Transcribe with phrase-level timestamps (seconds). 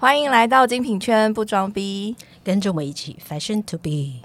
[0.00, 2.14] 欢迎来到精品圈不装逼，
[2.44, 4.24] 跟着我们一起 fashion to be。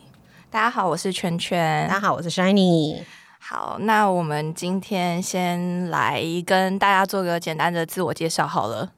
[0.51, 1.87] 大家好，我是圈圈。
[1.87, 3.01] 大家好，我是 Shiny。
[3.39, 8.91] 好，那我们今天先来跟大家做个简单的自我介绍好了。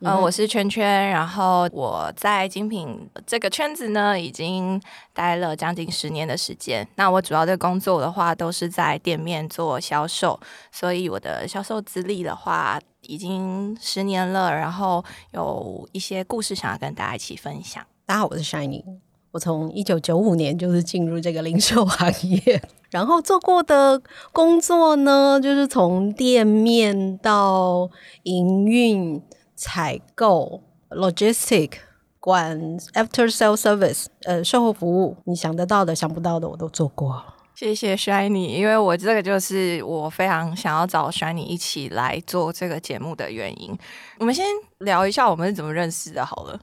[0.00, 4.80] 呃，我是圈圈，然后我在精品这个圈子呢，已经
[5.12, 6.86] 待了将近十年的时间。
[6.94, 10.38] 那我主要的工作的话，都是在店面做销售，
[10.70, 14.54] 所以我的销售资历的话，已经十年了。
[14.54, 17.84] 然后有一些故事想要跟大家一起分享。
[18.06, 18.84] 大家好，我是 Shiny。
[19.32, 24.00] 我从一九九五年就是进入这个零售行业，然后做过的
[24.32, 27.90] 工作呢，就是从店面到
[28.22, 29.20] 营运。
[29.58, 31.72] 采购、logistic、
[32.20, 37.20] 管 after sale service，呃，售后服务，你想得到的、想不到的，我都做过。
[37.56, 43.76] 谢谢 Shiny，因为我这个就是我非常想要找 Shiny 一起来做这个节目的原因。
[44.20, 44.46] 我们先
[44.78, 46.60] 聊一下我们是怎么认识的，好了。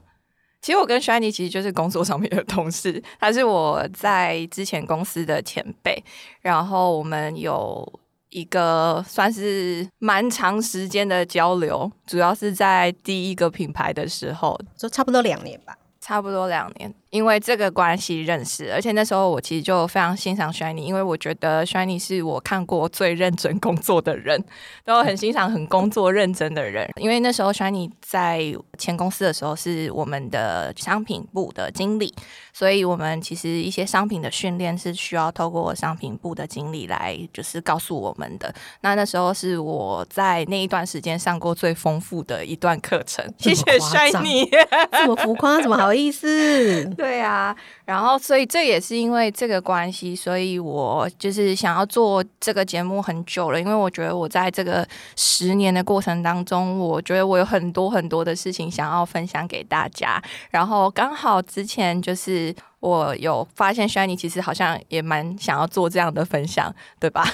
[0.62, 6.02] 其实我跟 Shiny 其实就是工作上面的同事，他是我在之前公司的前辈，
[6.40, 8.00] 然后我们有。
[8.36, 16.94] 一个算是蛮长时间的交流，主要是在第一个品牌的时候，就差不多两年吧，差不多两年。
[17.16, 24.44] 因为这个关系认识，而且那时候我其实就非常欣赏 Shiny，因为我觉得 Shiny 是我看过最认真工作的人，
[24.84, 26.86] 都很欣赏很工作认真的人。
[27.00, 32.14] 因为那时候 Shiny 在前公司的时候是我们的商品部的经理，
[32.52, 38.54] 所以我们其实一些商品的训练是需要透过商品部的经理来就是告诉我们的。
[38.82, 43.24] 那那时候是我在那一段时间上过最丰富的一段课程。
[43.38, 44.50] 谢谢 Shiny，
[44.92, 46.84] 这么浮夸，怎 么好意思？
[47.06, 47.54] 对啊，
[47.84, 60.20] 然后所以这也是因为这个关系，所以我就是想要做这个节目很久了，因为我觉得我在这个十年的过程当中，我觉得我有很多很多的事情想要分享给大家。
[60.50, 67.24] 然后刚好之前就是我有发现，Shiny 其实好像也蛮想要做这样的分享，对吧？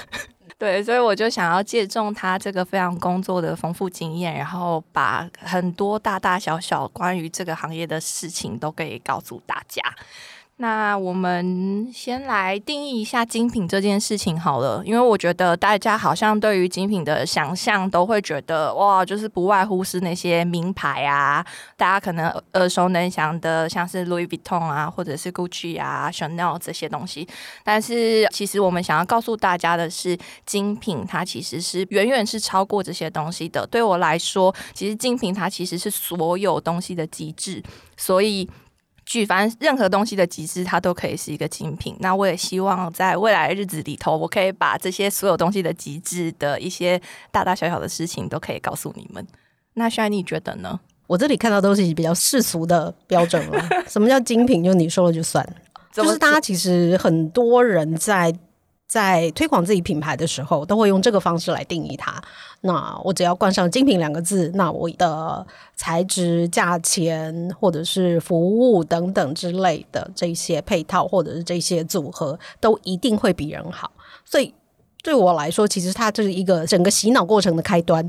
[0.59, 9.81] 对，所以我就想要借重他这个非常工作的丰富经验，然后把很多大大小小关于这个行业的事情都可以告诉大家。
[10.63, 27.27] 那我们先来定义一下精品这件事情好了，因为我觉得大家好像对于精品的想象都会觉得哇，就是不外乎是那些名牌啊，大家可能耳熟能详的，像是 Louis Vuitton 啊，或者是 Gucci 啊、Chanel 这些东西。
[27.65, 33.67] 但是其实我们想要告诉大家的是，精品它其实是远远是超过这些东西的。
[33.67, 37.61] 对我来说，其实精品它其实是所有东西的极致，
[37.97, 38.49] 所以。
[39.05, 41.95] 举凡任何东西的极致，它都可以是一个精品。
[41.99, 46.99] 那我也希望在未来的日子里头，我可以把这些所有东西的极致的一些
[47.31, 49.25] 大大小小的事情，都可以告诉你们。
[49.73, 50.79] 那 Shiny 你觉得呢？
[51.07, 53.69] 我这里看到都是比较世俗的标准了。
[53.89, 54.63] 什么叫精品？
[54.63, 55.47] 就你说了就算。
[55.91, 58.33] 就是大家其实很多人在。
[58.93, 62.13] 在推广自己品牌的时候，都会用这个方式来定义它。
[62.61, 65.43] 那我只要冠上“精品”两个字，那我的
[65.75, 73.91] 材质、价钱或者是服务等等之类的这些配套，或者是这些组合，都一定会比人好。
[74.23, 74.53] 所以
[75.01, 78.07] 对我来说，其实它就是一个整个洗脑过程的开端。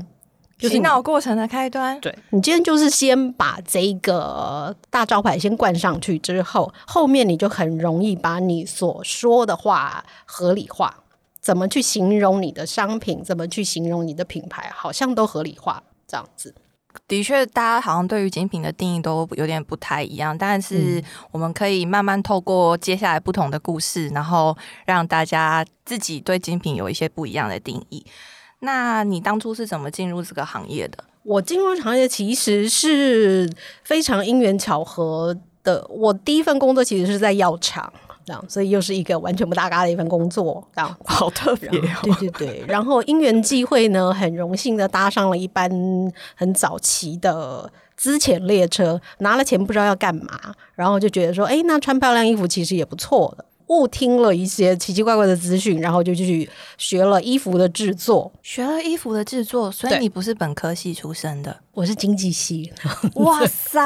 [0.59, 11.01] 洗脑过程的开端，对你今天就是先把这个大招牌先冠上去之后，后面你就很容易把你所说的话合理化。
[11.41, 16.55] 怎么去形容你的商品，怎么去形容你的品牌，好像都合理化这样子。
[17.07, 24.57] 的确，大家好像对于精品的定义都有点不太一样，但是我们可以慢慢透过接下来不同的故事，然后
[24.87, 28.03] 让大家自己对精品有一些不一样的定义。
[28.65, 30.97] 那你当初是怎么进入这个行业的？
[31.23, 33.49] 我进入行业其实是
[33.83, 35.87] 非常因缘巧合的。
[35.89, 37.91] 我第一份工作其实是在药厂，
[38.25, 41.69] 这样，所以又是一个完全不搭嘎的一份工作，这样 好特别。
[41.69, 45.67] 对对对，然后因缘际会呢，很荣幸的搭上了一班
[46.35, 53.45] 很早期的资遣列车，拿了钱不知道要干嘛，然后就觉得说，哎，那穿漂亮衣服其实也不错的。
[53.67, 59.71] 误听了一些奇奇怪怪的资讯，然后就去学了衣服的制作，学了衣服的制作。
[59.71, 62.71] 所以你不是本科系出身的，我是经济系。
[63.15, 63.81] 哇 塞！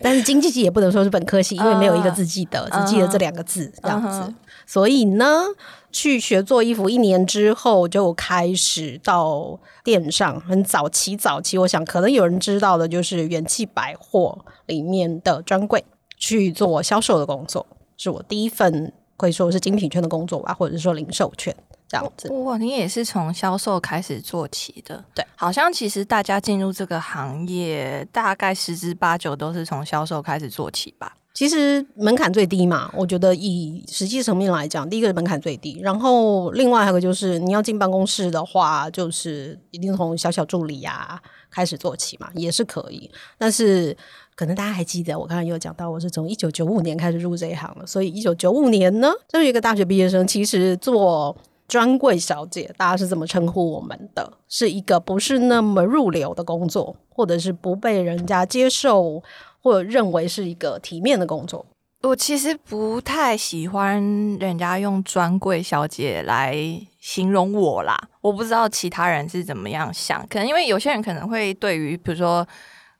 [0.00, 4.34] 但是经济系也不能说是本科系，因为没有一个字记得，只记得这两个字这样子。
[4.66, 5.42] 所以呢，
[5.90, 10.40] 去学做衣服一年之后，就开始到店上。
[10.40, 15.84] 很早期，早期我想可能有人知道的，就是元气百货里面的专柜
[16.16, 17.66] 去做销售的工作。
[17.96, 21.54] 是我第一份可以说是精品圈的工作吧，或者是说零售圈
[21.88, 22.28] 这样子。
[22.32, 31.14] 哇，你也是从销售开始做起的，对，好像其实大家进入这个行业，大概十之八九都是从销售开始做起吧。
[31.34, 41.18] 其实门槛最低嘛，我觉得以实际层面来讲，第一个门槛最低，然后另外还有个就是你要进办公室的话，就是一定从小小助理呀
[41.50, 43.10] 开始做起嘛，也是可以。
[43.38, 43.96] 但是
[44.34, 51.36] 可能大家还记得，我刚才有讲到，我是从一九九五年开始入这一行了，所以一九九五年呢，作为一个大学毕业生，其实做。
[51.68, 54.30] 专柜小姐，大家是怎么称呼我们的？
[54.46, 59.22] 是一个不是那么入流的工作，或者是不被人家接受，
[59.62, 61.64] 或者认为是一个体面的工作。
[62.02, 64.02] 我其实不太喜欢
[64.38, 66.54] 人家用专柜小姐来
[66.98, 67.96] 形容我啦。
[68.20, 72.46] 我不知道其他人是怎么样想，可能因为有些人可能会对于比如说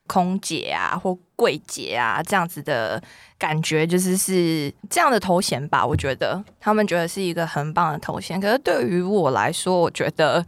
[0.07, 3.03] 空姐啊或柜姐啊这样子的。
[3.39, 8.41] 感觉就是是这样的头衔吧，我觉得他们觉得是一个很棒的头衔。
[8.41, 10.47] 可是对于我来说，我觉得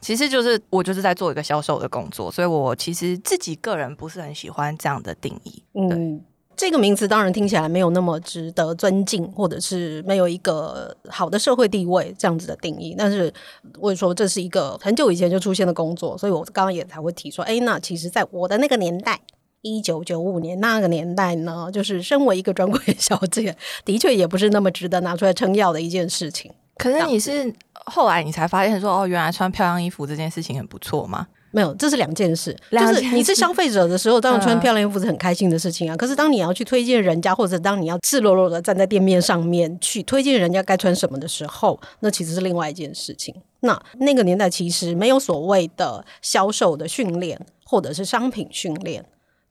[0.00, 5.62] 其实就是我就是在做一个销售的工作，所以我其实自己个人不是很喜欢这样的定义。
[5.74, 6.20] 嗯，
[6.62, 12.94] 这个名词当然听起来没有那么值得尊敬，或者是没有一个好的社会地位这样子的定义。
[12.96, 13.34] 但是
[13.80, 19.18] 我说这是一个很久以前就出现的工作，所以我刚刚也才会提说，哎，那其实在我的那个年代。
[19.64, 26.50] 一九九五年那个年代呢，就是身为一个专柜小姐，的确也不是那么值得拿出来撑耀的一件事情。
[26.76, 27.52] 可是你是
[27.86, 31.28] 后来你才发现说，哦，原来穿漂亮衣服这件事情很不错吗？
[31.52, 32.56] 没有，这是两件事。
[32.70, 35.96] 就是你是消费者的时候，当然穿漂亮衣服是很开心的事情啊。
[35.96, 43.34] 可是当你要去推荐人家，或者当你要赤裸裸的站在店面上面去推荐人家该穿什么的时候，那其实是另外一件事情。
[43.60, 49.04] 那那个年代其实没有所谓的销售的训练，或者是商品训练。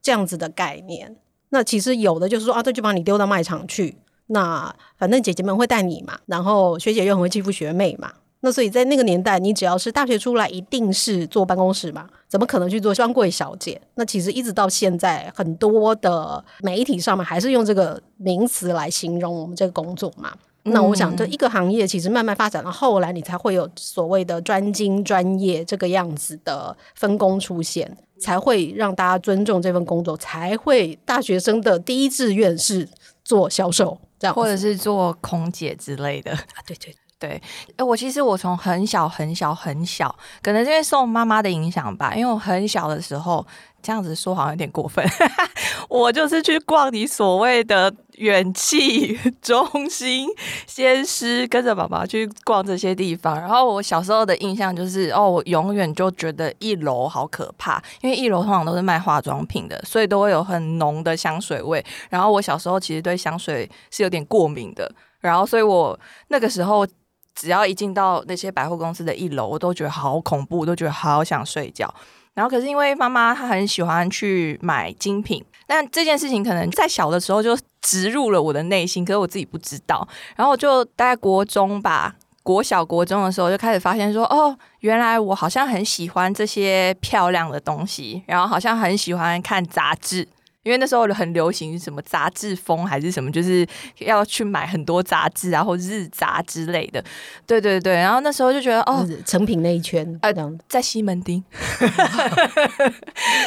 [0.04, 1.14] 这样子的概念，
[1.50, 3.96] 那其实有的就是说啊，这就把你丢到卖场去，
[4.26, 13.80] 那反正姐姐们会带你嘛，然后学姐又很会欺负学妹嘛，那所以在那个年代，你只要是大学出来，一定是坐办公室嘛，怎么可能去做专柜小姐？
[13.94, 20.32] 那其实一直到现在，很多的媒体上面还是用这个名词来形容我们这个工作嘛。
[20.64, 27.96] 那我想，这一个行业其实慢慢发展到后来，你才会有所谓的专精专业这个样子的分工出现。
[28.20, 32.88] 才会让大家尊重这份工作，才会大学生的第一志愿是
[33.24, 36.38] 做销售，这样或者是做空姐之类的啊。
[36.64, 37.40] 对对对，
[37.86, 43.46] 我其实我从很小很小很小，可能因为受妈妈的影响吧，因为我很小的时候。
[43.84, 45.04] 这样子说好像有点过分，
[45.90, 50.28] 我就是去逛你所谓的远气中心、
[50.68, 53.34] 先师，跟着爸爸去逛这些地方。
[53.34, 61.84] 然后我小时候的印象就是，哦，我永远就觉得一楼好可怕，因为一楼通常都是卖化妆品的，所以都会有很浓的香水味。
[62.08, 65.98] 然后我小时候其实对香水是有点过敏的，然后所以我
[66.28, 66.86] 那个时候
[67.34, 71.92] 只要一进到那些百货公司的一楼，我都觉得好恐怖，我都觉得好想睡觉。
[72.34, 80.06] 然后可是因为妈妈她很喜欢去买精品，但这件事情可能在小的时候就植入了我的内心，可是我自己不知道。
[80.36, 90.26] 然后就大概国中吧，国小国中的时候就开始发现说，哦，原来我好像很喜欢这些漂亮的东西，然后好像很喜欢看杂志。
[90.62, 93.66] 因为那时候很流行什么杂志风还是什么，就是
[93.98, 97.02] 要去买很多杂志啊，或日杂之类的。
[97.46, 100.32] 对对对，然后那时候就觉得哦，成品那一圈，呃，
[100.68, 101.42] 在西门町。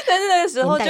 [0.07, 0.85] 但是那个时候就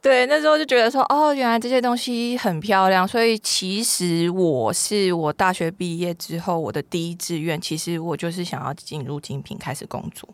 [0.00, 3.06] 对，那时候就觉得说哦，原来这些东西很漂亮。
[3.06, 10.28] 所以其实我是我大学毕业之后，我的第一志愿，其实我就是想要进入精品开始工作。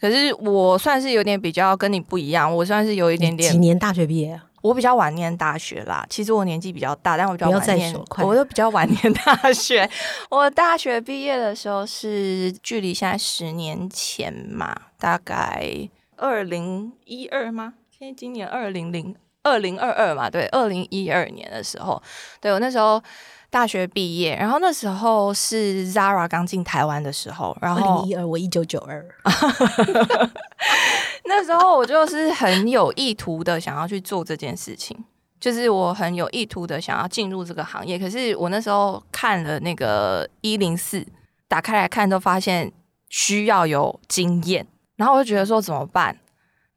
[0.00, 0.10] 对。
[0.10, 6.04] 可是我算是有点比较跟你不一样，我算是有一点点几年大学毕业，我比较晚念大学啦。
[6.08, 9.88] 其实我年纪比较大，但我比较晚念，我都比较晚念大学。
[10.30, 17.74] 我大学毕业的时候是距离现在十年前嘛，大概二零一二吗？
[17.96, 22.02] 现在今年二零零二零二二嘛，对，二零一二年的时候，
[22.40, 23.02] 对我那时候。
[23.50, 29.04] 大学毕业，然后那时候是 Zara 刚进台湾的时候，然后二零一二，我一九九二，
[31.26, 34.96] 那时候我就是很有意图的想要去做这件事情，
[35.40, 37.98] 就是我很有意图的想要进入这个行业。
[37.98, 41.04] 可是我那时候看了那个一零四，
[41.48, 42.72] 打开来看都发现
[43.08, 44.64] 需要有经验，
[44.94, 46.16] 然后我就觉得说怎么办，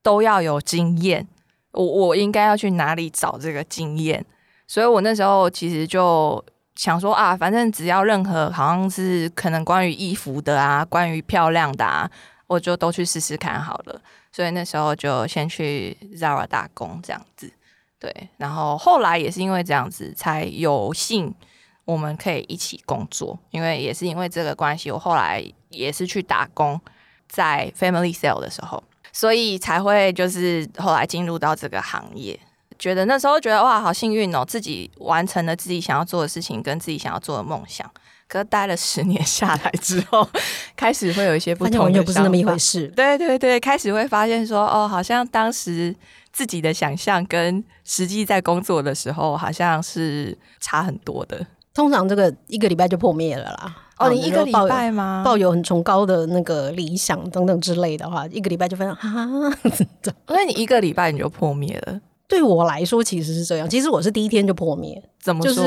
[0.01, 1.27] 都要有经验，
[1.73, 4.25] 我我应该要去哪里找这个经验？
[4.67, 6.43] 所以我那时候其实就。
[6.75, 12.09] 想说啊，反正只要任何好像是可能关于衣服的啊，关于漂亮的啊，
[12.47, 14.01] 我就都去试试看好了。
[14.31, 17.51] 所以那时候就先去 Zara 打工这样子，
[17.99, 18.29] 对。
[18.37, 21.33] 然后后来也是因为这样子，才有幸
[21.85, 26.81] 我们可以一起工作，因为也是因为这个关系，我后来也是去打工，
[27.29, 32.39] 在 Family Sale 的时候，所以才会就是后来进入到这个行业。
[32.79, 37.89] 觉得那时候觉得哇，好幸运哦，自己完成了自己想要做的事情，跟自己想要做的梦想。
[38.27, 40.27] 可是待了十年下来之后，
[40.75, 42.87] 开始会有一些不同的，不是那么一回事。
[42.95, 45.95] 对对对，开始会发现说，哦，好像当时
[46.31, 51.45] 自己的想象跟实际在工作的时候，好像是差很多的。
[51.75, 53.75] 通常这个一个礼拜就破灭了啦。
[53.99, 55.21] 哦，你一个礼拜吗？
[55.23, 58.97] 抱有很崇高的那个理想等等之类的话，一个礼拜就分啊，
[60.27, 61.99] 所以你一个礼拜你就破灭了。
[62.27, 63.69] 对我来说，其实是这样。
[63.69, 65.01] 其实我是第一天就破灭。
[65.21, 65.63] 怎么说？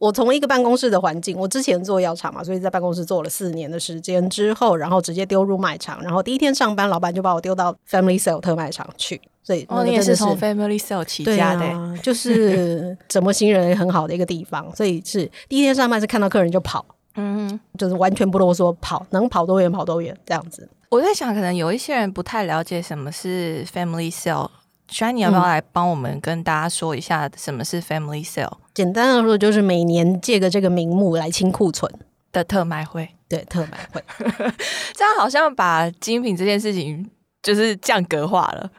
[0.00, 9.18] 我从一个办公室的环境，我之前做药厂嘛，所以在办公室做了四年的时间之后，然后直接丢入卖场，然后第一天上班，老板就把我丢到 Family Sale 特卖场去。
[9.42, 14.74] 所以哦，你也是从 Family Sale 起家的，就是 怎么新人很好的一个地方。
[14.74, 16.84] 所以是第一天上班是看到客人就跑，
[17.14, 20.68] 嗯，就是完全不啰嗦，跑能跑多远跑多远这样子。
[20.90, 24.48] 我在想，可能有一些人不太了解什么是 Family Sale。
[24.88, 28.52] S h a n 你要不要来帮我们跟大家说一下什么是 Family Sale？
[28.74, 31.90] 简单的说，就是每年借个这个名目来清库存
[32.32, 33.08] 的特卖会。
[33.26, 34.04] 对，特卖会，
[34.94, 37.08] 这样好像把精品这件事情
[37.42, 38.70] 就是降格化了。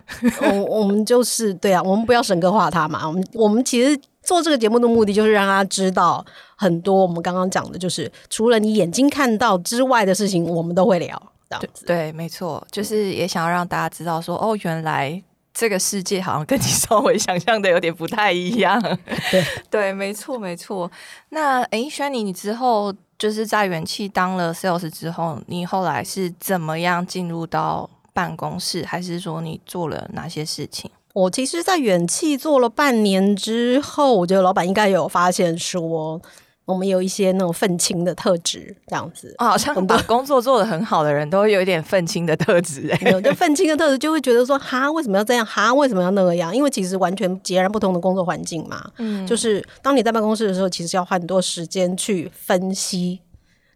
[0.41, 3.05] 我我们就是对啊，我们不要神格化它嘛。
[3.05, 6.23] 我们我们其实做这个节目的目的就是让大家知道
[6.55, 11.21] 很多我们刚刚讲的，就是除了你眼睛看到之外的事情，我们都会聊。
[11.49, 15.21] 这样子对，没错，就是也想要让大家知道说，哦，原来。
[15.57, 18.79] 这个世界好像跟你 稍微想象的有点不太一样。
[19.31, 20.91] 对对，没错没错。
[21.29, 30.91] 那哎，轩尼，你之后就是在元气当了 sales 之后，你后来是怎么样进入到办公室，还是说你做了哪些事情？
[31.13, 36.21] 我其实，在远气做了半年之后，我觉得老板应该有发现说。
[36.65, 45.45] 我们有一些那种愤青的特质，这样子啊，好像把工作做的很好的人都会有一点愤青的特质，哎，有就愤青的特质就会觉得说，哈，为什么要这样？
[45.45, 46.55] 哈，为什么要那个样？
[46.55, 48.89] 因为其实完全截然不同的工作环境嘛。
[48.97, 53.21] 嗯，就是当你在办公室的时候，其实要花很多时间去分析，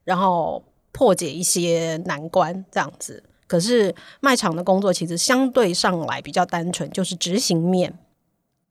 [0.03, 3.23] 然后破解一些难关，这样子。
[3.45, 7.93] 可是卖场的工作其实相对上来比较单纯，就是执行面。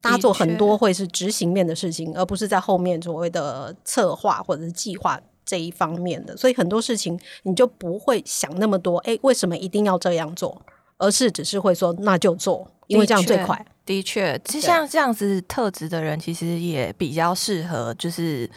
[0.01, 6.37] 大家做很多会是执行面的事情，而不是在后面所谓的策划或者是计划这一方面的。
[6.37, 10.61] 所以很多事情你就不会想那么多，哎，为什么一定要这样做？
[10.99, 13.65] 而是只是会说那就做，因为这样最快。
[13.85, 18.51] 的确，就像这样子特质的人，其实也比较适合，就是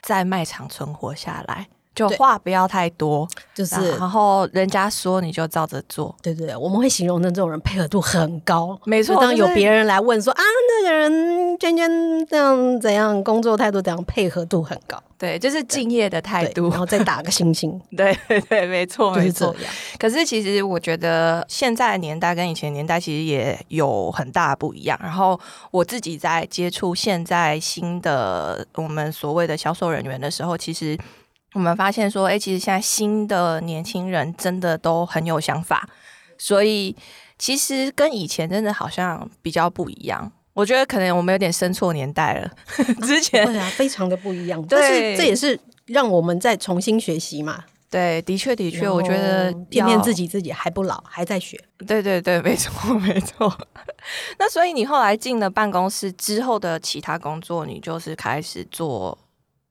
[0.00, 1.68] 在卖场存活下来。
[2.08, 6.14] 就话不要太多，就是然后人家说你就照着做。
[6.22, 8.78] 对对，我们会形容的这种人配合度很高。
[8.84, 10.42] 没错，当有别人来问说啊，
[10.82, 15.00] 那个人娟娟这样怎样，工作态度怎样，配合度很高。
[15.18, 17.78] 对，就是敬业的态度，然后再打个星星。
[17.94, 19.54] 对对对，没错，没错。
[19.98, 24.98] 可是其实我觉得现在的年代跟以前年代其实也有很大不一样。
[25.02, 25.38] 然后
[25.70, 30.98] 我自己在接触现在新的我们所谓的销售人员的时候，其实。
[31.54, 35.88] 我们发现说，哎，其实现在新的年轻人真的都很有想法，
[36.38, 36.94] 所以
[37.38, 40.30] 其实跟以前真的好像比较不一样。
[40.52, 42.50] 我觉得可能我们有点生错年代了，
[43.02, 44.64] 之前对啊，非常的不一样。
[44.70, 47.64] 但是这也是让我们再重新学习嘛。
[47.88, 51.60] 对，的确的确，我觉得骗骗自己，自己还不老，还在学。
[51.84, 53.52] 对对对，没错 没错。
[54.38, 59.18] 那所以你后来进了办公室之后的其他工作，你就是开始做。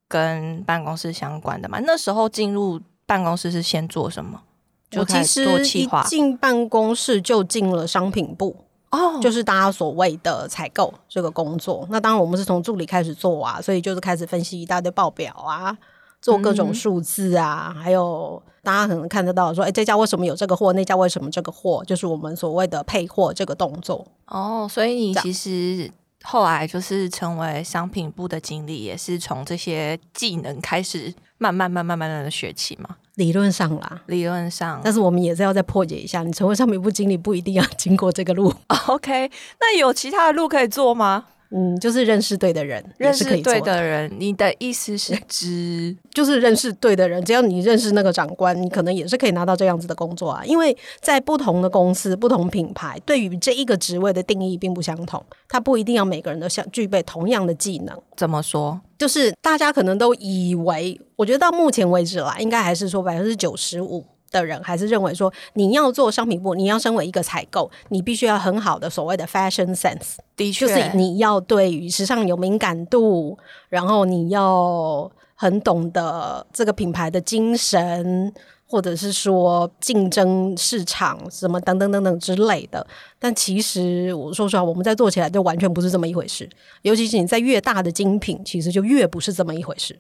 [0.10, 4.42] 跟办公室相关的嘛，那时候进入办公室是先做什么？
[4.90, 5.46] 就其实
[5.78, 8.56] 一进办公室就进了商品部
[8.90, 11.88] 哦，就是大家所谓的采购这个工作。
[11.92, 15.78] 那当然我们是从助理开始做啊，所以就是开始分析一大堆报表啊，
[16.20, 20.74] 做各种数字啊，还有大家可能看得到说，哎，这家为什么有这个货？
[20.74, 21.84] 那家为什么这个货？
[21.86, 24.68] 就是我们所谓的配货这个动作哦。
[24.68, 25.92] 所以你其实。
[26.24, 32.98] 后来就是成为商品部的经理，也是从这些技能开始慢慢、慢慢、慢慢的学起嘛。
[33.16, 38.54] 理论上啦，理论上，但是我们也是要再破解一下，你成为商品部经理不一定要经过这个路。
[38.88, 41.26] OK，那有其他的路可以做吗？
[41.52, 44.12] 嗯，就是认识对的人，认识对的人。
[44.20, 50.46] 你的意思是 指，就是认识对的人，只要你认识那个长官，你可能也是可以拿到这样子的工作啊。
[50.46, 58.00] 因为在不同的公司、不同品牌，对于这一个职位的定义并不相同，它不一定要每个人都相具备同样的技能。
[58.16, 58.80] 怎么说？
[59.00, 64.06] 就是大家可能都以为，我觉得到目前为止啦，应该还是说百分之九十五。
[64.32, 73.38] 的人还是认为说，你要做商品部，你要身为一个采购，你必须要很好的所谓的 fashion sense，的确，就是你要对于时尚有敏感度，
[73.70, 78.34] 然后你要很懂得这个品牌的精神，
[78.68, 82.86] 或者是说竞争市场什么等等等等之类的。
[83.18, 86.48] 但其实我说实话，我们在做起来就完全不是这么一回事。
[86.84, 89.98] 尤其是你在越大的精品，其实就越不是这么一回事。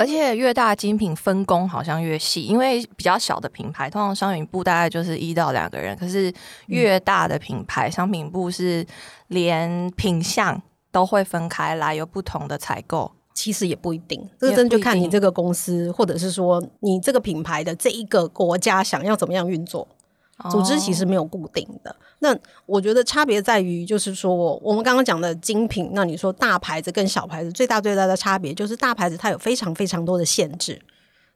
[0.00, 5.94] 而且越大精品分工好像越细，因为比较小的品牌，通常商品部大概就是一到两个人。
[5.96, 6.32] 可是
[6.68, 8.86] 越大的品牌，商品部是
[9.28, 13.12] 连品相都会分开来，有不同的采购。
[13.32, 19.86] 其实也不一定，这个真的就看你这个公司，或者是说你这个品牌的这一个国家想要怎么样运作。
[20.50, 22.36] 组织其实没有固定的，那
[22.66, 30.80] 我觉得差别在于，就是说我们刚刚讲的精品，那你说大牌子跟小牌子最大最大的差别，就是大牌子它有非常非常多的限制，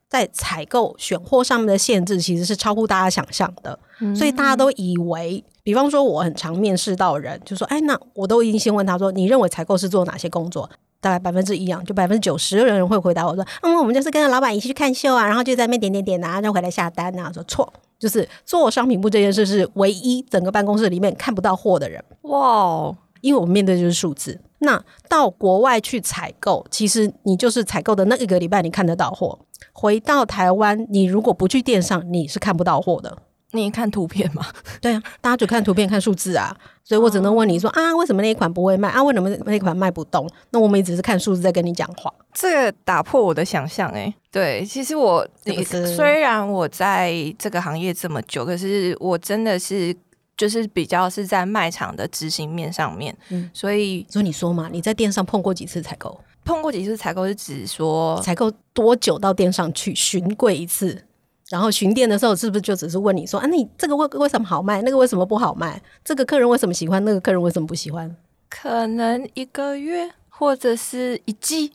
[0.09, 3.79] 在采购选货上面的限制其实是超乎大家想象的，
[4.15, 10.69] 所以大家都以为，比方说我很常面试到人，就说，哎，那我都已经先问他说，你认为采购是做哪些工作？
[11.05, 17.71] 大概百分之一样，就百分之九十的人会回答我说，嗯，我们就是跟着老板一起去看秀啊，然后就在那边点点点啊，然后回来下单啊，说错。
[17.99, 24.41] 就是做商品部这件事是唯一整个办公室里面看不到货的人哇，因为我们面对就是数字。
[24.61, 29.39] 那到国外去采购，其实你就是采购的那一个礼拜你看得到货，
[29.73, 33.19] 回到台湾你如果不去电商，你是看不到货的。
[33.57, 34.45] 你看图片吗？
[34.81, 39.03] 对啊，大家只看图片看数字啊，所以我只能问你说啊，为什么那一款不会卖啊？
[39.03, 40.29] 为什么那一款卖不动？
[40.51, 42.13] 那我们也只是看数字在跟你讲话。
[42.33, 45.27] 这个打破我的想象哎，对，其实我
[45.97, 49.95] 虽然我在这个行业这么久，可是我真的是
[50.37, 56.21] 就是比较是在卖场的执行面上面，嗯，所以所以你说嘛，你在店上碰过几次采购？
[56.45, 61.05] 碰过几次采购是指说采购多久到店上去巡柜一次？
[61.51, 65.81] 然后巡店的时候，是不是就只是问你说啊，你这个为为什么好卖，那个为什么不好卖？
[66.03, 68.17] 这个客人为什么喜欢，那个客人为什么不喜欢？
[68.49, 71.73] 可能一个月或者是一季，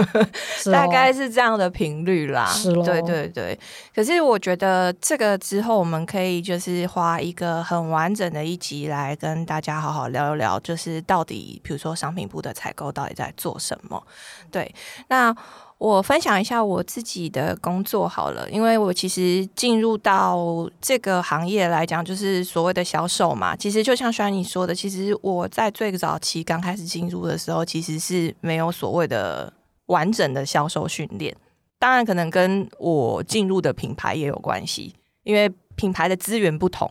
[0.72, 2.46] 大概是这样的频率啦。
[2.46, 3.58] 是对对对。
[3.94, 14.02] 可是我觉得这个之后，我们可以就是花一个很完整的一集来跟大家好好聊一聊，就是到底比如说商品部的采购到底在做什么？
[14.50, 14.74] 对，
[15.08, 15.36] 那。
[15.78, 23.54] 我分享一下我自己的工作好了，因为我其实进入到这个行业来讲，就是所谓的销售嘛。
[23.54, 29.52] 其实就像轩你说的，其实我在最早期刚开始进入的时候，其实是没有所谓的
[29.86, 31.36] 完整的销售训练。
[31.78, 36.90] 当然，可能跟我进入的品牌也有关系，因为品牌的资源不同，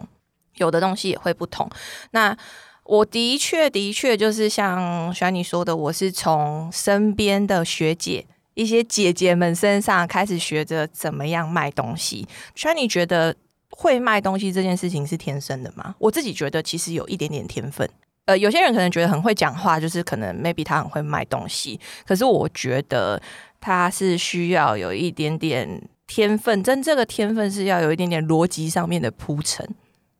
[0.58, 1.68] 有的东西也会不同。
[2.12, 2.38] 那
[2.84, 8.28] 我的确的确就是像轩你说的，我是从身边的学姐。
[8.56, 12.28] 一些姐姐们身上开始学着怎么样卖东西。
[12.56, 13.36] 圈，你觉得
[13.70, 15.94] 会卖东西这件事情是天生的吗？
[16.00, 17.88] 我自己觉得其实有一点点天分。
[18.26, 21.80] 呃，有些人可能觉得很会讲话，就是可能 maybe 他很会卖东西。
[22.08, 23.22] 可是我觉得
[23.62, 29.64] 他是需要有一点点天分，真这个天分是要有一点点逻辑上面的铺陈。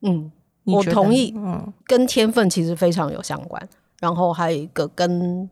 [0.02, 0.30] 嗯，
[0.66, 1.34] 我同意。
[1.36, 3.68] 嗯，跟天分其实非常有相关。
[3.98, 5.50] 然后还有一个跟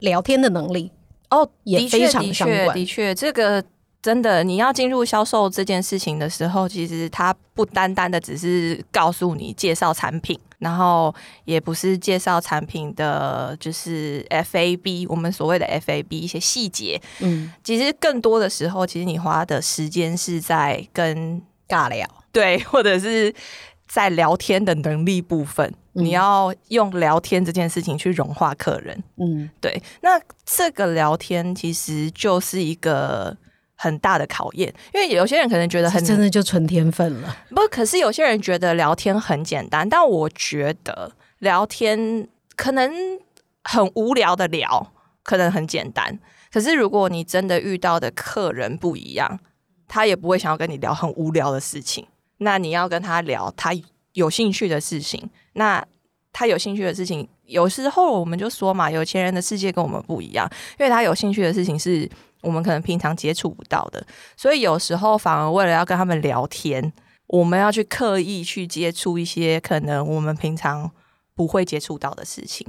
[0.00, 0.90] 聊天的能力。
[1.30, 2.76] 哦，也非常相关。
[2.76, 3.62] 的确，这个
[4.02, 11.12] 真的，你要进入销售这件事情的时候，其实它不单单的只是告诉你介绍产品，然后
[11.44, 17.00] 也不是介绍产品的就是 FAB，我们所谓的 FAB 一些细节。
[17.20, 23.34] 嗯，其实更多的时候，其实你花的时间是在跟尬聊，对，或者是
[23.86, 25.72] 在聊天的能力部分。
[25.98, 29.82] 你要用聊天这件事情去融化客人，嗯，对。
[30.02, 33.34] 那这个聊天其实就是一个
[33.74, 37.34] 很大的考验，因为有些人可能觉得很真的就纯天分了。
[37.48, 42.92] 不，可是有些人觉得聊天很简单，但我觉得聊天可能
[43.64, 46.18] 很无聊的聊，可能很简单。
[46.52, 49.40] 可是如果你真的遇到的客人不一样，
[49.88, 52.06] 他也不会想要跟你聊很无聊的事情。
[52.38, 53.72] 那你要跟他聊他
[54.12, 55.30] 有兴趣的事情。
[55.54, 55.84] 那
[56.32, 60.46] 他有兴趣的事情，有时候我们就说嘛，有钱人的世界跟我们不一样，
[60.78, 62.08] 因为他有兴趣的事情是
[62.42, 66.92] 我们可能平常接触不到的，所以有时候反而为了要跟他们聊天，
[67.28, 70.90] 我们要去刻意去接触一些可能我们平常
[71.34, 72.66] 不会接触到的事情。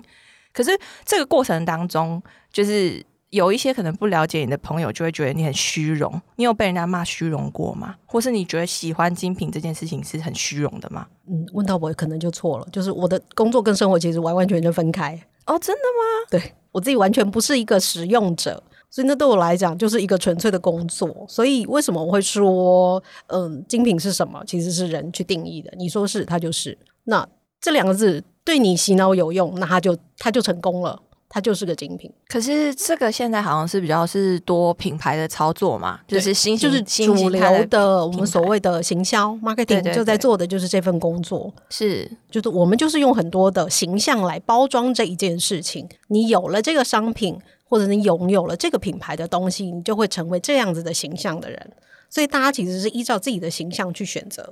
[0.53, 0.71] 可是
[1.03, 3.05] 这个过程当中，就是。
[3.29, 6.21] 有一些可能不了解你的朋友，就会觉得你很虚荣。
[6.37, 7.95] 你有被人家骂虚荣过吗？
[8.05, 11.05] 或是你觉得喜欢精品这件事情是很虚荣的吗？
[11.29, 12.67] 嗯，问到我可能就错了。
[12.71, 15.13] 就是我的工作跟生活其实完完全全分开。
[15.45, 16.27] 哦，真的吗？
[16.31, 21.25] 对我自己完全不是一个使用者，所以那对我来讲就是一个纯粹的工作。
[21.27, 24.41] 所以为什么我会说，嗯，精品是什么？
[24.45, 25.71] 其实是人去定义的。
[25.77, 26.77] 你说是，它就是。
[27.05, 27.27] 那
[27.59, 31.01] 这两个字对你洗脑有用，那它就它就成功了。
[31.37, 32.11] 它就是个精品。
[32.27, 45.87] 可是这个现在好像是比较是多品牌的操作嘛，就是新就是主流的我们所谓的行销 marketing 就在做的就是这份工作，是就是我们就是用很多的形象来包装这一件事情。
[46.07, 51.71] 你有了这个商品，或者你拥有了这个品牌的东西，你就会成为这样子的形象的人。
[52.09, 54.51] 所以大家其实是依照自己的形象去选择。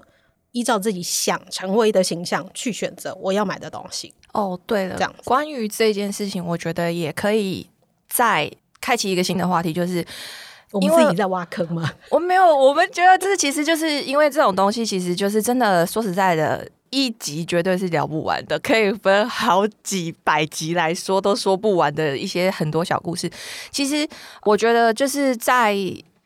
[0.51, 4.13] 依照自己想成为的形象去选择我要买的东西。
[4.35, 7.65] 哦，对了，这样关于这件事情，我觉得也可以
[8.09, 10.05] 再开启一个新的话题，就是
[10.71, 11.89] 我们自己在挖坑吗？
[12.11, 23.31] 我没有，我们觉得这其实就是因为这种东西，其实就是真的说实在的，一集绝对是聊不完的，可以分好几百集来说都说不完的一些很多小故事。
[23.71, 24.05] 其实
[24.43, 25.75] 我觉得就是在。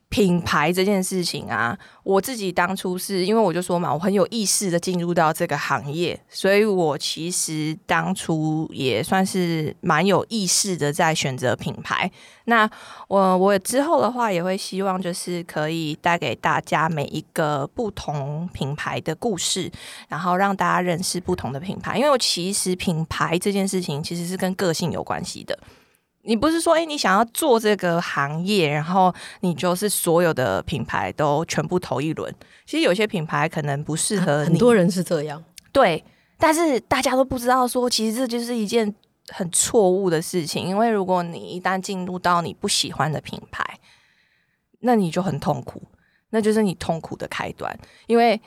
[0.10, 12.12] 品牌这件事情啊，我自己当初是因为我就说嘛，我很有意识的进入到这个行业，所以我其实当初也算是蛮有意识的在选择品牌。
[12.46, 12.68] 那
[13.08, 19.72] 我我之后的话也会希望就是可以带给大家每一个不同品牌的故事，
[20.08, 25.56] 然后让大家认识不同的品牌，因为我其实品牌这件事情其实是跟个性有关系的。
[26.24, 32.34] 你不是说，哎，你想要做这个行业，然后你就是所有的品牌都全部投一轮。
[32.66, 35.44] 其实有些品牌可能不适合你，很多人是这样。
[35.72, 36.04] 对，
[36.38, 38.94] 但是大家都不知道说，其实这就是一件
[39.30, 40.68] 很错误的事情。
[40.68, 43.80] 因为如果你一旦进入到你不喜欢的品牌，
[44.82, 45.82] 那你就很痛苦，
[46.32, 47.80] 那就是你痛苦的开端。
[48.08, 48.40] 因为，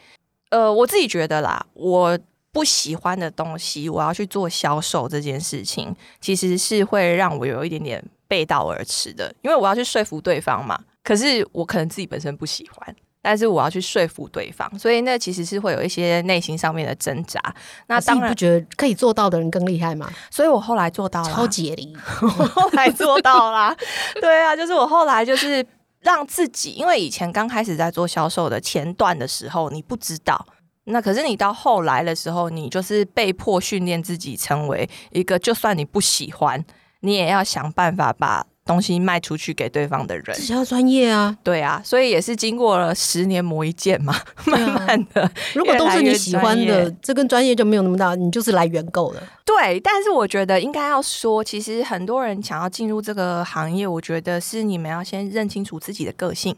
[0.51, 2.19] 呃，我自己觉得啦，我。
[2.53, 10.79] 不喜欢的东西，我要去做销售这件事情，其实是会让我有一点点背道而驰的，因为我要去说服对方嘛。
[11.03, 17.41] 可是我可能自己本身不喜欢，但是我要去说服对方，所以那其实是会有一些内心上面的挣扎。
[17.87, 20.09] 那当然不觉得可以做到的人更厉害吗？
[20.31, 23.75] 所以我后来做到了，超解离，我，后来做到了。
[24.21, 25.67] 对啊，就是我后来就是
[26.01, 30.47] 让自己，因为以前刚开始在做销售的前段的时候，你不知道。
[30.85, 36.65] 那可是你到后来的时候，你就是被迫训练自己成为一个，就算你不喜欢，
[37.01, 40.37] 你也要想办法把东西卖出去给对方的人。
[40.45, 44.15] 这要专业啊，对啊，所以也是经过了十年磨一剑嘛，
[44.45, 45.31] 慢慢的。
[45.55, 49.23] 如果都是你喜欢的，这跟专业就没有那么大，你就是来原购的。
[49.45, 56.57] 对，但是我觉得应该要说，其实很多人想要进入这个行业，我觉得是你们要先认清楚自己的个性，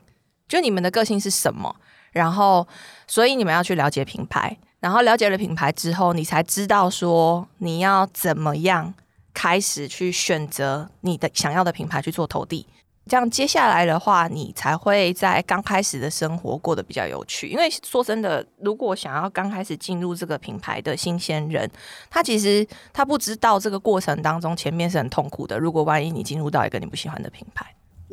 [0.48, 1.76] 就你们的个性是什么。
[2.14, 2.66] 然后，
[3.06, 8.94] 所以你们要去了解品牌，然后了解了品牌之后，你才知道说你要怎么样
[9.34, 12.66] 开始去选择你的想要的品牌去做投递。
[13.06, 17.48] 这样接下来的话，你才会在刚开始的生活过得比较有趣。
[17.48, 21.70] 因为说真的，如果想要刚开始进入这个品牌的新鲜人，
[22.08, 25.58] 他其实他不知道这个过程当中前面是很痛苦的。
[25.58, 27.66] 如果万一你进入到一个你不喜欢的品牌，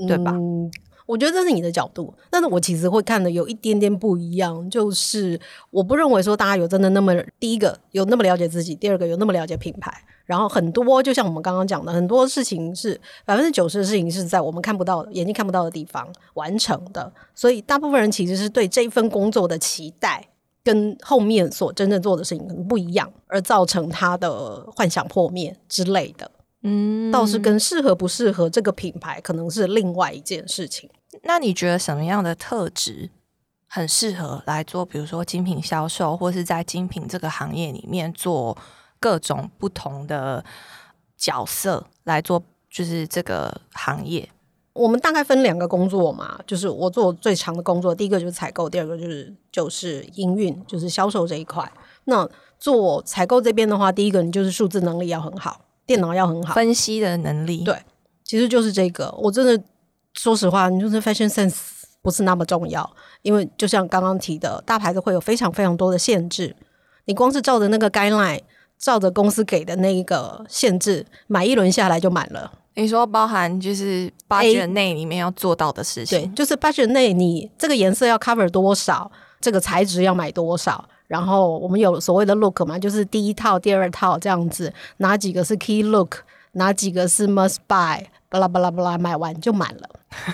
[0.08, 0.34] 对吧？
[1.12, 5.38] 我觉得这是你的角度，但是我其实会看的有一点点不一样，就是
[5.70, 9.92] 我不认为说大家有真的那么第一个有那么了解自己，第二个有那么了解品牌，
[10.26, 20.26] 然后很多就像我们刚刚讲的，很多事情是百分之九十的事情是在我们看不到、眼睛看不到的地方完成的，所以大部分人其实是对这一份工作的期待
[20.64, 26.32] 跟后面所真正做的事情可能不一样，而造成他的幻想破灭之类的。
[26.64, 30.88] 嗯，倒是跟适合不适合这个品牌可能是另外一件事情。
[31.24, 33.10] 那你觉得什么样的特质
[33.68, 34.86] 很适合来做？
[34.86, 38.58] 比如说精品销售，或是在精品这个行业里面做
[39.00, 40.44] 各种不同的
[41.18, 44.30] 角色来做，就是这个行业。
[44.74, 51.70] 我们大概分两个工作嘛，就是我做最长的工作，第一个就是采购，第二个就是就是营运，就是销售这一块。
[52.06, 57.64] 那做采购这边的话，第一个你就是数字能力要很好，电脑要很好，分析的能力。
[57.66, 57.84] 对，
[58.24, 59.62] 其实就是这个，我真的。
[60.14, 61.56] 说实话，你就是 fashion sense
[62.02, 62.90] 不是那么重要，
[63.22, 66.56] 因为就像刚刚提的，大牌子会有非常非常多的限制。
[67.06, 68.40] 你光是照着那个 guideline，
[68.78, 72.52] 照着公司给的那一个限制，买一轮下来就满了。
[72.76, 86.20] 你说包含就是 budget 内里面要做到的事情，对，就是 budget 内你这个颜色要 cover 多少，这个材质要买多少，然后我们有所谓的 look 嘛，就是第一套、第二套这样子，哪几个是 key look，
[86.54, 88.06] 哪几个是 must buy。
[88.32, 89.90] 巴拉巴拉巴拉，买完就满了，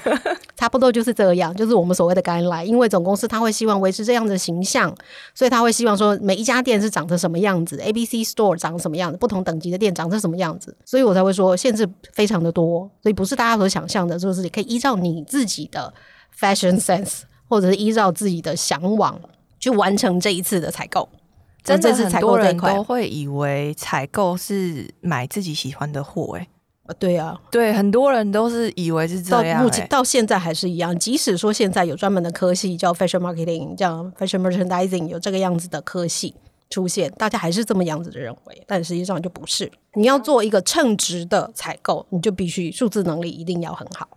[0.55, 2.63] 差不多就是这样，就是我们所谓的 guideline。
[2.63, 4.95] 因为总公司他会希望维持这样的形象，
[5.33, 15.91] 所以他会希望说每一家店是长成什么样子，A B C store 长什么样子，不同等级的店长成什么样子，所以我才会说限制非常的多，所以不是大家所想象的，就是你可以依照你自己的
[16.39, 19.19] fashion sense，或者是依照自己的向往
[19.59, 21.09] 去完成这一次的采购。
[21.63, 26.47] 真的，很多人都会以为采购是买自己喜欢的货，哎。
[26.87, 30.97] 啊，对啊，对，很多人都是以为是这样、到目前欸到现在还是一样。
[30.97, 36.33] 即使说现在有专门的科系叫 fashion marketing，叫 fashion merchandising，有这个样子的科系
[36.69, 39.71] 出现，大家还是这么样子的认为，但实际上就不是。
[39.93, 44.07] 你要做一个称职的采购，你就必须数字能力一定要很好。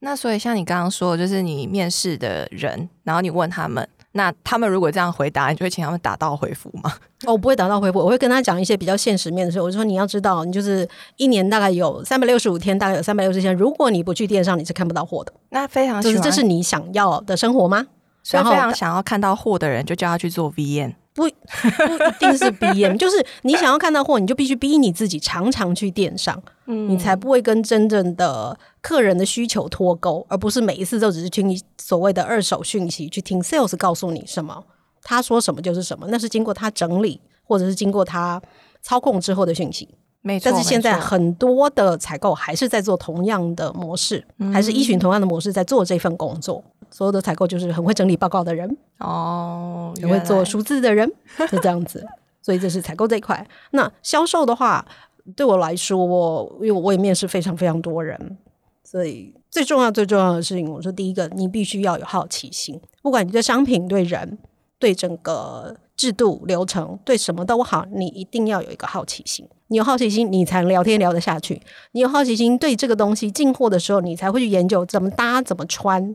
[0.00, 6.92] 那所以像你刚刚说的，就是你面试的人，然后你问他们，那他们如果这样回答，你就会请他们打道回府吗？
[7.24, 9.60] 哦，我不会打道回府，我会跟他讲一些比较现实面的事。
[9.60, 15.32] 我就说你要知道，你就是一年大概有三百六十五天，大概有三百六十天，如果你不去电商，你是看不到货的。
[15.50, 17.86] 那非常就是这是你想要的生活吗？
[18.22, 20.94] 所以然后非常想要看到货的人，就叫他去做 VN。
[21.14, 34.64] 不不一定是 BM，就是你想要看到货，你就必须逼你自己常常去电商，嗯你才不会跟真正的客人的需求脱钩，而不是每一次都只是听所谓的二手讯息，去听 sales 告诉你什么，
[35.02, 38.40] 他说什么就是什么，那是经过他整理或者是经过他
[38.82, 39.88] 操控之后的讯息。
[40.22, 40.50] 没错。
[40.50, 46.64] 但是现在很多的采购还是在做同样的模式，还是依循同样的模式在做这份工作。
[46.90, 51.08] 所有的采购就是很会整理报告的人，哦，也会做数字的人，
[51.50, 52.04] 就这样子。
[52.42, 53.46] 所以这是采购这一块。
[53.72, 54.86] 那销售的话，
[55.34, 58.38] 对我来说，我因为我也面试非常非常多人，
[58.84, 64.38] 所以最重要最重要的事情，我说第一个，你必须要有好奇心，不管你对商品、对人、
[64.78, 69.48] 对整个制度流程、对什么都好，你一定要有一个好奇心。
[69.68, 71.60] 你有好奇心，你才能聊天聊得下去。
[71.90, 76.14] 你有好奇心，对这个东西进货的时候，你才会去研究怎么搭、怎么穿。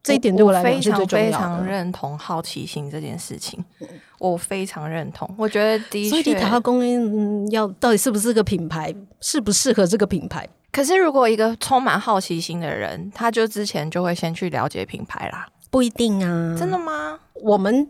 [0.00, 1.66] 这一点对我来讲非常是最重要的非常的。
[1.66, 3.64] 认同好奇心这件事情，
[4.30, 5.28] 我非常认同。
[5.36, 10.48] 我觉得的所以你确，打到供应、嗯、要到底是不是个品牌，适不适合这个品牌？
[10.72, 15.46] 可是如果一个充满好奇心的人，他就之前就会先去了解品牌啦。
[15.70, 17.18] 不一定啊，真的吗？
[17.34, 17.88] 我们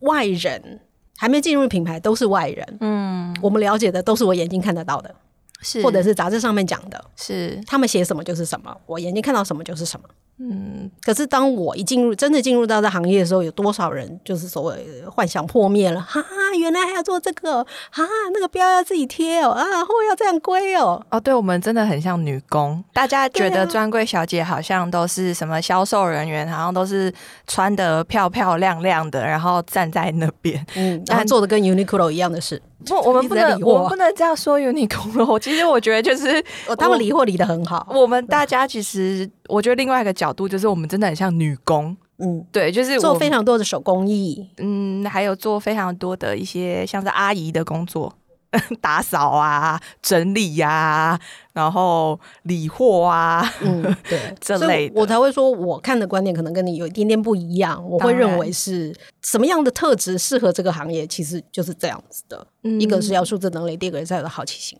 [0.00, 0.80] 外人
[1.16, 2.78] 还没进入品牌，都是外人。
[2.80, 5.14] 嗯，我们了解的都是我眼睛看得到的，
[5.60, 10.08] 是，或者是杂志上面讲的，是，他们写什么就是什么，我眼睛看到什么就是什么。
[10.38, 16.00] 嗯，可是当我一进入真的进入到这行业的时候，有多少人就是所谓幻想破灭了？
[16.00, 21.04] 哈哈，原来还要做这个，啊，那个标要自己贴哦，啊，货要这样归哦。
[21.10, 22.82] 哦，对，我们真的很像女工。
[22.92, 27.12] 大家觉得专柜小姐好像都是什么销售人员，好像都是
[27.46, 30.64] 穿的漂漂亮亮的，然后站在那边。
[30.74, 35.38] 嗯， 然后做的跟 Uniqlo 一样的事，不，我们不能，我们不能这样说 Uniqlo。
[35.38, 37.86] 其实我觉得就是哦，他们理货理的很好。
[37.90, 41.96] 我们大家其实，我觉得另外一个角度就是我们真的很像女工。
[42.18, 48.14] 嗯，对，就是做非常多的手工艺，嗯，还有做非常多的一些像是阿姨的工作，
[48.80, 51.20] 打扫啊、整理呀、
[51.52, 57.82] 然后理货啊，嗯， 对这类的我才会说，我看的观点可能跟你有一点点不一样。
[57.86, 62.46] 我会认为是什么样的特质适合这个行业，其实就是这样子的。
[62.62, 64.78] 嗯一个是要数字能力，第二个是要有好奇心。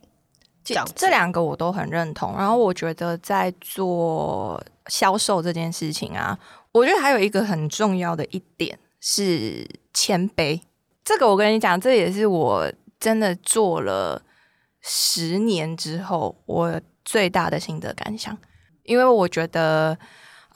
[0.66, 2.37] 这样这两个我都很认同。
[2.37, 6.38] 然后我觉得在做销售这件事情啊，
[6.72, 10.61] 我觉得还有一个很重要的一点是谦卑。
[11.05, 14.20] 这个我跟你讲，这也是我真的做了
[14.83, 18.37] 十年之后我最大的心得感想，
[18.83, 19.96] 因为我觉得。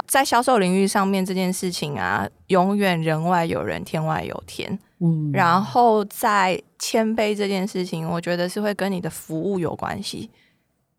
[0.07, 4.77] 在销售领域上面这件事情啊，永远人外有人，天外有天。
[5.00, 10.30] 嗯，然后在谦卑这件事情，我觉得是会跟你的服务有关系。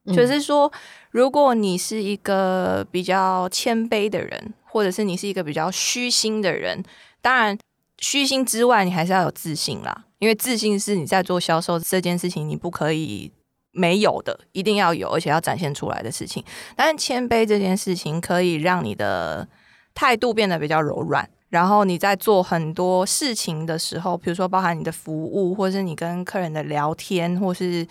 [0.06, 0.72] 嗯就是说，
[1.12, 6.84] 如果你是一个比较谦卑的人，或者是你是一个比较虚心的人，
[7.22, 7.56] 当然
[8.00, 10.06] 虚心之外，你还是要有自信啦。
[10.18, 13.32] 因为自信是你在做销售这件事情，你不可以
[13.72, 16.44] 没有的，一定要有，而且要展现出来的事情。
[16.76, 19.48] 但是谦卑这件事情，可以让你的
[19.94, 21.30] 态度变得比较柔软。
[21.52, 27.86] 然后你在做很多事情的时候，比如说包含你的服务，或是你跟客人的聊天，或是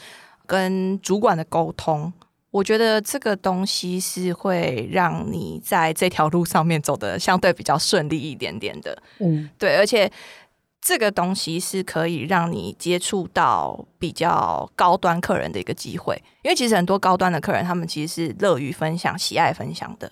[0.46, 2.10] 跟主管的沟通，
[2.50, 8.96] 我觉得这个东西是会让你在这条路上面走的相对比较顺利一点点的。
[9.18, 10.10] 嗯对，而且
[10.80, 20.10] 这个东西是可以让你接触到比较高端客人的一个机会，因为其实很多高端的客人，他们其实是乐于分享、喜爱分享的。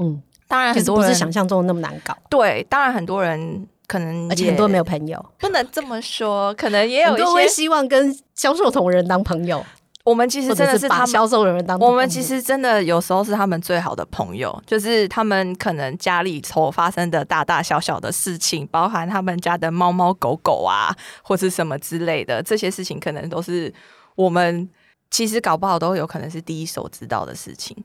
[0.00, 7.48] 嗯，当然，很多人不是想象中的那么难搞，对，当然很多人可能也而且很多没有朋友，不能这么说，可能也有一很多会些。
[7.50, 9.64] 希望跟销售同仁当朋友，
[10.04, 11.92] 我们其实真的是他们把销售人员当朋友。
[11.92, 23.70] 我们其实真的有时候是他们最好的朋友，就是他们可能家里头发生的大大小小的事情，包含他们家的猫猫狗狗啊，或是什么之类的，这些事情可能都是
[24.14, 24.66] 我们
[25.10, 27.76] 其实搞不好都有可能是第一手知道的事情。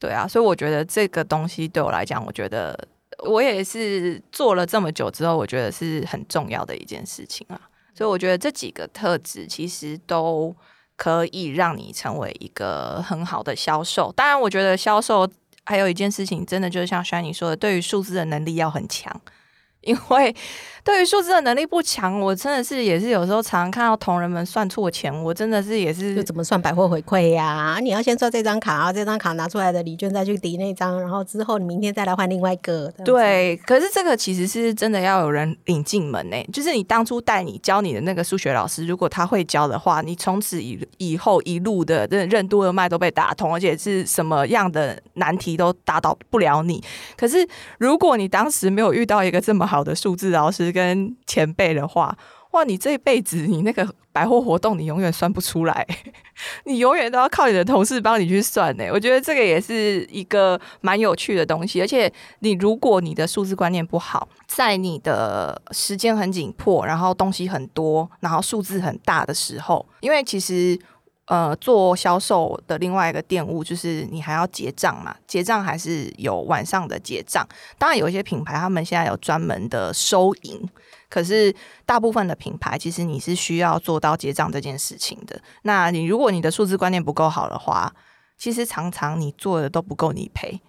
[0.00, 7.60] 对啊，所以我觉得这个东西对我来讲，我觉得我也是做了这么久之后，我觉得是很重要的一件事情啊。
[7.94, 10.56] 所以我觉得这几个特质其实都
[10.96, 14.10] 可以让你成为一个很好的销售。
[14.12, 15.28] 当然，我觉得销售
[15.64, 19.20] 还有一件事情，真的就是像轩你说的，对于数字的能力要很强，
[19.82, 20.34] 因为。
[20.84, 27.78] 对于数字的能力不强，我真的是也是有时候常常看到同仁们算错钱，我真的是也是就怎么算百货回馈呀？
[27.82, 32.90] 你要先算这张卡，然后这张卡拿出来的礼券再去抵那张，然后之后你明天再来换另外一个。
[33.04, 36.36] 对，可是这个其实是真的要有人领进门呢。
[36.52, 46.82] 就是你当初带你教你的那个数学老师，如果他会教的话，你从此以以后一路的任任督二脉都被打通，而且是什么样的难题都打倒不了你。
[47.16, 47.46] 可是
[47.78, 52.16] 如果你当时没有遇到一个这么好的数字老师，跟前辈的话，
[52.52, 52.64] 哇！
[52.64, 55.86] 你这一辈子，你那个百货活动，你永远算不出来，
[56.64, 58.84] 你永远都要靠你的同事帮你去算呢。
[58.92, 61.80] 我觉得这个也是一个蛮有趣的东西。
[61.80, 70.78] 而且，你如果你的数字观念不好，在你的时间很紧迫，然后东西很多，然后数字很大的时候，因为其实。
[71.30, 77.46] 呃，做销售的另外一个店务就是你还要结账嘛，结账还是有晚上的结账。
[77.78, 80.68] 当然有一些品牌他们现在有专门的收银，
[81.08, 81.54] 可是
[81.86, 85.40] 大部分的品牌其实你是需要做到结账这件事情的。
[85.62, 87.94] 那你如果你的数字观念不够好的话，
[88.36, 90.60] 其实常常你做的都不够你赔。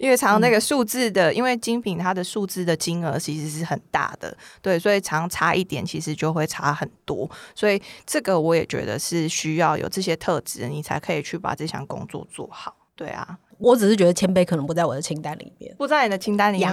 [0.00, 7.30] 因为常常那个数字的，因为精品它的数字的金额其实是很大的，对，所以常差一点其实就会差很多。
[7.54, 12.74] 所以这个我也觉得是需要有这些特质，你才可以去把这项工作做好。
[12.96, 16.72] 对啊，我只是觉得谦卑可能不在我的清单里面，不在你的清单里面。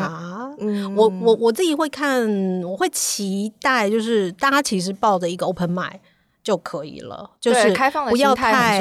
[0.59, 2.25] 嗯，我我我自己会看，
[2.63, 5.99] 我会期待，就是大家其实抱着一个 open mind
[6.41, 8.79] 就可以了，就是开放的不要太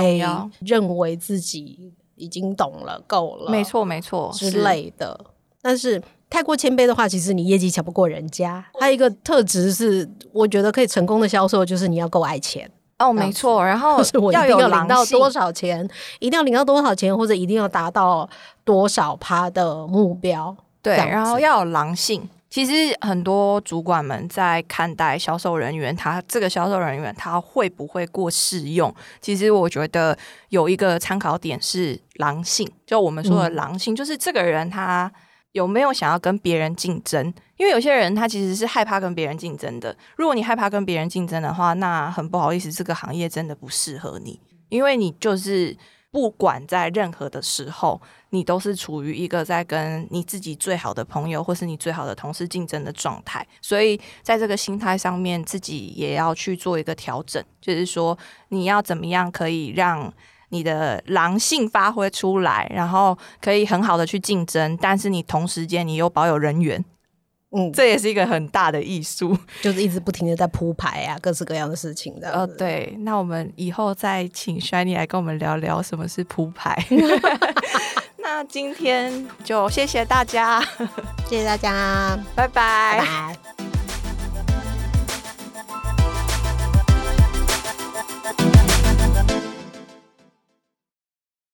[0.61, 1.93] 认为自己。
[2.17, 5.19] 已经懂了，够了，没错没错之类的。
[5.63, 8.65] 但是太过谦卑的话，其实你业绩抢不过人家。
[8.79, 12.71] 还有一个特质是，我觉得可以成功的销售，就是你要够爱钱。
[12.99, 13.63] 哦，没错。
[13.65, 14.01] 然后
[14.33, 18.29] 要领到多少钱，一定要领到多少钱，或者一定要达到
[18.65, 20.57] 多少趴的目标。
[20.81, 22.29] 对，然后要有狼性。
[22.49, 28.95] 其实很多主管们在看待销售人员，他这个销售人员他会不会过试用？
[29.21, 30.17] 其实我觉得
[30.51, 35.13] 有一个参考点是狼性，就我们说的狼性，就是这个人他
[35.53, 37.35] 有没有想要跟别人竞争？
[37.57, 39.95] 因为有些人他其实是害怕跟别人竞争的。
[40.17, 45.77] 如果你害怕跟别人竞争的话，那很不好意思，这个行业真的不适合你，因为你就是。
[46.17, 48.01] 不管在任何的时候，
[48.31, 58.17] 你都是处于一个在跟你自己最好的朋友或是你最好的同事竞争的状态，所以在这个心态上面，自己也要去做一个调整，就是说
[58.49, 60.11] 你要怎么样可以让
[60.49, 66.83] 你的狼性发挥出来，然后可以很好的去竞争，但是你同时间你又保有人缘。
[67.51, 72.31] 嗯，这也是一个很大的艺术， 就是一直不停的在铺排啊，各式各样的事情的。
[72.33, 76.77] 哦，对，那我们以后再请 Shiny 来跟我们聊聊什么是铺排。
[78.19, 80.61] 那今天就谢谢大家，
[81.29, 83.37] 谢谢大家，拜拜。